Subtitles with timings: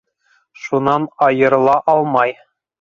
[0.61, 2.31] Шунан айырыла алмай.